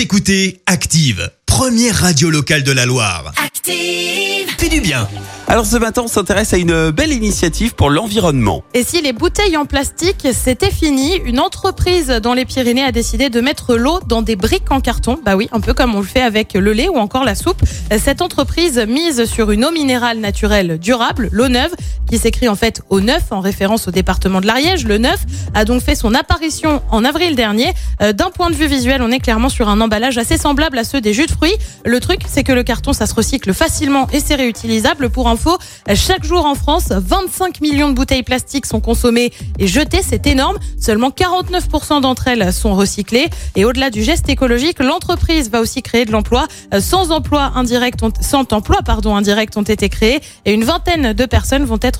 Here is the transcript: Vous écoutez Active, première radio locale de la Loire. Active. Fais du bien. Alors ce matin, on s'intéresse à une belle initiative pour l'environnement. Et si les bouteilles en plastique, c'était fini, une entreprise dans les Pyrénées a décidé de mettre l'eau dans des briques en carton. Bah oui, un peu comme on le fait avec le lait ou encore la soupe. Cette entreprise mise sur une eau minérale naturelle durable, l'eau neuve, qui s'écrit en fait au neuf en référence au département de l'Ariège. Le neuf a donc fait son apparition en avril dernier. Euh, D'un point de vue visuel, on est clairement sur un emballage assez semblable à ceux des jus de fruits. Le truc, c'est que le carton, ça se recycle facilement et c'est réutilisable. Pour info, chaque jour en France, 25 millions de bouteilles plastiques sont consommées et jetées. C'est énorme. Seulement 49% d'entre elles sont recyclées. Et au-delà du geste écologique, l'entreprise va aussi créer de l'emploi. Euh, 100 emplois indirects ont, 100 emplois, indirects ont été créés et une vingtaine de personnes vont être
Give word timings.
Vous 0.00 0.04
écoutez 0.04 0.62
Active, 0.64 1.30
première 1.44 1.94
radio 1.94 2.30
locale 2.30 2.62
de 2.62 2.72
la 2.72 2.86
Loire. 2.86 3.34
Active. 3.44 4.48
Fais 4.56 4.70
du 4.70 4.80
bien. 4.80 5.06
Alors 5.46 5.66
ce 5.66 5.76
matin, 5.76 6.02
on 6.04 6.08
s'intéresse 6.08 6.54
à 6.54 6.56
une 6.56 6.90
belle 6.90 7.12
initiative 7.12 7.74
pour 7.74 7.90
l'environnement. 7.90 8.62
Et 8.72 8.82
si 8.82 9.02
les 9.02 9.12
bouteilles 9.12 9.58
en 9.58 9.66
plastique, 9.66 10.28
c'était 10.32 10.70
fini, 10.70 11.16
une 11.24 11.38
entreprise 11.38 12.06
dans 12.06 12.32
les 12.32 12.46
Pyrénées 12.46 12.84
a 12.84 12.92
décidé 12.92 13.28
de 13.28 13.40
mettre 13.42 13.76
l'eau 13.76 14.00
dans 14.06 14.22
des 14.22 14.36
briques 14.36 14.70
en 14.70 14.80
carton. 14.80 15.18
Bah 15.22 15.36
oui, 15.36 15.48
un 15.52 15.60
peu 15.60 15.74
comme 15.74 15.94
on 15.94 16.00
le 16.00 16.06
fait 16.06 16.22
avec 16.22 16.54
le 16.54 16.72
lait 16.72 16.88
ou 16.88 16.96
encore 16.96 17.24
la 17.24 17.34
soupe. 17.34 17.60
Cette 18.02 18.22
entreprise 18.22 18.78
mise 18.78 19.26
sur 19.26 19.50
une 19.50 19.64
eau 19.64 19.70
minérale 19.70 20.18
naturelle 20.18 20.78
durable, 20.78 21.28
l'eau 21.32 21.48
neuve, 21.48 21.74
qui 22.10 22.18
s'écrit 22.18 22.48
en 22.48 22.56
fait 22.56 22.82
au 22.90 23.00
neuf 23.00 23.30
en 23.30 23.38
référence 23.38 23.86
au 23.86 23.92
département 23.92 24.40
de 24.40 24.46
l'Ariège. 24.46 24.84
Le 24.84 24.98
neuf 24.98 25.20
a 25.54 25.64
donc 25.64 25.80
fait 25.80 25.94
son 25.94 26.12
apparition 26.12 26.82
en 26.90 27.04
avril 27.04 27.36
dernier. 27.36 27.72
Euh, 28.02 28.12
D'un 28.12 28.30
point 28.30 28.50
de 28.50 28.56
vue 28.56 28.66
visuel, 28.66 29.00
on 29.00 29.12
est 29.12 29.20
clairement 29.20 29.48
sur 29.48 29.68
un 29.68 29.80
emballage 29.80 30.18
assez 30.18 30.36
semblable 30.36 30.76
à 30.76 30.84
ceux 30.84 31.00
des 31.00 31.14
jus 31.14 31.26
de 31.26 31.30
fruits. 31.30 31.54
Le 31.84 32.00
truc, 32.00 32.22
c'est 32.26 32.42
que 32.42 32.52
le 32.52 32.64
carton, 32.64 32.92
ça 32.92 33.06
se 33.06 33.14
recycle 33.14 33.54
facilement 33.54 34.08
et 34.12 34.18
c'est 34.18 34.34
réutilisable. 34.34 35.08
Pour 35.08 35.28
info, 35.28 35.56
chaque 35.94 36.24
jour 36.24 36.46
en 36.46 36.56
France, 36.56 36.88
25 36.90 37.60
millions 37.60 37.88
de 37.88 37.94
bouteilles 37.94 38.24
plastiques 38.24 38.66
sont 38.66 38.80
consommées 38.80 39.32
et 39.60 39.68
jetées. 39.68 40.02
C'est 40.02 40.26
énorme. 40.26 40.58
Seulement 40.80 41.10
49% 41.10 42.00
d'entre 42.00 42.26
elles 42.26 42.52
sont 42.52 42.74
recyclées. 42.74 43.28
Et 43.54 43.64
au-delà 43.64 43.90
du 43.90 44.02
geste 44.02 44.28
écologique, 44.28 44.80
l'entreprise 44.80 45.48
va 45.48 45.60
aussi 45.60 45.80
créer 45.80 46.06
de 46.06 46.10
l'emploi. 46.10 46.48
Euh, 46.74 46.80
100 46.80 47.12
emplois 47.12 47.52
indirects 47.54 48.02
ont, 48.02 48.10
100 48.20 48.52
emplois, 48.52 48.78
indirects 48.88 49.56
ont 49.56 49.62
été 49.62 49.88
créés 49.88 50.20
et 50.44 50.52
une 50.52 50.64
vingtaine 50.64 51.12
de 51.12 51.24
personnes 51.24 51.64
vont 51.64 51.78
être 51.80 51.99